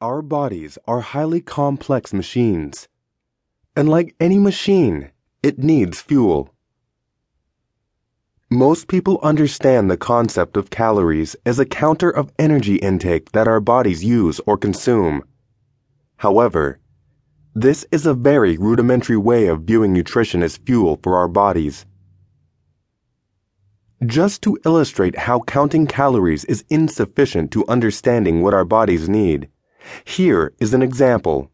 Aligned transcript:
Our 0.00 0.22
bodies 0.22 0.78
are 0.86 1.00
highly 1.00 1.40
complex 1.40 2.12
machines. 2.12 2.86
And 3.74 3.88
like 3.88 4.14
any 4.20 4.38
machine, 4.38 5.10
it 5.42 5.58
needs 5.58 6.00
fuel. 6.00 6.54
Most 8.48 8.86
people 8.86 9.18
understand 9.24 9.90
the 9.90 9.96
concept 9.96 10.56
of 10.56 10.70
calories 10.70 11.34
as 11.44 11.58
a 11.58 11.66
counter 11.66 12.10
of 12.10 12.30
energy 12.38 12.76
intake 12.76 13.32
that 13.32 13.48
our 13.48 13.58
bodies 13.58 14.04
use 14.04 14.40
or 14.46 14.56
consume. 14.56 15.24
However, 16.18 16.78
this 17.52 17.84
is 17.90 18.06
a 18.06 18.14
very 18.14 18.56
rudimentary 18.56 19.16
way 19.16 19.48
of 19.48 19.62
viewing 19.62 19.92
nutrition 19.92 20.44
as 20.44 20.58
fuel 20.58 21.00
for 21.02 21.16
our 21.16 21.26
bodies. 21.26 21.86
Just 24.06 24.42
to 24.42 24.56
illustrate 24.64 25.18
how 25.18 25.40
counting 25.40 25.88
calories 25.88 26.44
is 26.44 26.64
insufficient 26.70 27.50
to 27.50 27.66
understanding 27.66 28.42
what 28.42 28.54
our 28.54 28.64
bodies 28.64 29.08
need, 29.08 29.48
here 30.04 30.52
is 30.58 30.74
an 30.74 30.82
example. 30.82 31.50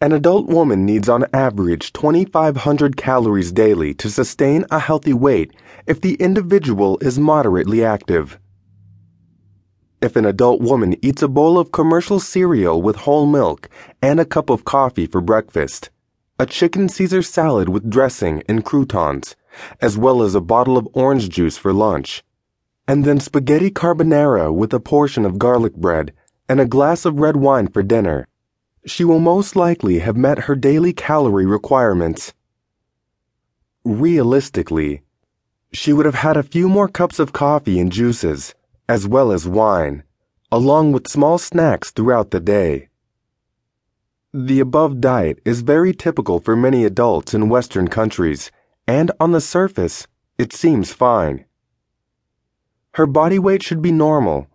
An 0.00 0.12
adult 0.12 0.48
woman 0.48 0.84
needs 0.84 1.08
on 1.08 1.26
average 1.32 1.92
2,500 1.92 2.96
calories 2.96 3.52
daily 3.52 3.94
to 3.94 4.10
sustain 4.10 4.64
a 4.68 4.80
healthy 4.80 5.12
weight 5.12 5.52
if 5.86 6.00
the 6.00 6.14
individual 6.14 6.98
is 7.00 7.20
moderately 7.20 7.84
active. 7.84 8.38
If 10.00 10.16
an 10.16 10.24
adult 10.24 10.60
woman 10.60 10.96
eats 11.02 11.22
a 11.22 11.28
bowl 11.28 11.56
of 11.56 11.70
commercial 11.70 12.18
cereal 12.18 12.82
with 12.82 12.96
whole 12.96 13.26
milk 13.26 13.68
and 14.02 14.18
a 14.18 14.24
cup 14.24 14.50
of 14.50 14.64
coffee 14.64 15.06
for 15.06 15.20
breakfast, 15.20 15.90
a 16.36 16.46
chicken 16.46 16.88
Caesar 16.88 17.22
salad 17.22 17.68
with 17.68 17.88
dressing 17.88 18.42
and 18.48 18.64
croutons, 18.64 19.36
as 19.80 19.96
well 19.96 20.20
as 20.20 20.34
a 20.34 20.40
bottle 20.40 20.76
of 20.76 20.88
orange 20.94 21.28
juice 21.28 21.56
for 21.56 21.72
lunch, 21.72 22.24
and 22.92 23.06
then 23.06 23.18
spaghetti 23.18 23.70
carbonara 23.70 24.52
with 24.52 24.70
a 24.74 24.78
portion 24.78 25.24
of 25.24 25.38
garlic 25.38 25.74
bread 25.74 26.12
and 26.46 26.60
a 26.60 26.66
glass 26.66 27.06
of 27.06 27.18
red 27.18 27.36
wine 27.36 27.66
for 27.66 27.82
dinner, 27.82 28.28
she 28.84 29.02
will 29.02 29.18
most 29.18 29.56
likely 29.56 30.00
have 30.00 30.14
met 30.14 30.40
her 30.40 30.54
daily 30.54 30.92
calorie 30.92 31.46
requirements. 31.46 32.34
Realistically, 33.82 35.00
she 35.72 35.90
would 35.94 36.04
have 36.04 36.16
had 36.16 36.36
a 36.36 36.42
few 36.42 36.68
more 36.68 36.86
cups 36.86 37.18
of 37.18 37.32
coffee 37.32 37.80
and 37.80 37.90
juices, 37.90 38.54
as 38.86 39.08
well 39.08 39.32
as 39.32 39.48
wine, 39.48 40.02
along 40.50 40.92
with 40.92 41.08
small 41.08 41.38
snacks 41.38 41.90
throughout 41.92 42.30
the 42.30 42.40
day. 42.40 42.90
The 44.34 44.60
above 44.60 45.00
diet 45.00 45.38
is 45.46 45.62
very 45.62 45.94
typical 45.94 46.40
for 46.40 46.54
many 46.54 46.84
adults 46.84 47.32
in 47.32 47.48
Western 47.48 47.88
countries 47.88 48.52
and 48.86 49.10
on 49.18 49.32
the 49.32 49.40
surface, 49.40 50.06
it 50.36 50.52
seems 50.52 50.92
fine. 50.92 51.46
Her 52.94 53.06
body 53.06 53.38
weight 53.38 53.62
should 53.62 53.80
be 53.80 53.90
normal, 53.90 54.48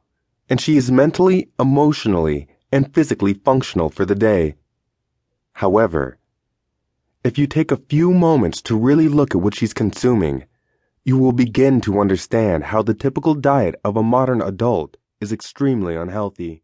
and 0.48 0.62
she 0.62 0.78
is 0.78 0.92
mentally, 0.92 1.50
emotionally, 1.60 2.48
and 2.72 2.94
physically 2.94 3.34
functional 3.34 3.90
for 3.90 4.06
the 4.06 4.14
day. 4.14 4.56
However, 5.54 6.20
if 7.24 7.40
you 7.40 7.48
take 7.48 7.72
a 7.72 7.78
few 7.90 8.14
moments 8.14 8.62
to 8.64 8.78
really 8.78 9.08
look 9.08 9.34
at 9.34 9.42
what 9.42 9.56
she's 9.56 9.74
consuming, 9.74 10.46
you 11.04 11.18
will 11.18 11.32
begin 11.32 11.82
to 11.82 12.00
understand 12.00 12.66
how 12.66 12.84
the 12.84 12.94
typical 12.94 13.34
diet 13.34 13.74
of 13.84 13.98
a 13.98 14.04
modern 14.04 14.42
adult 14.42 14.98
is 15.20 15.32
extremely 15.32 15.96
unhealthy. 15.96 16.62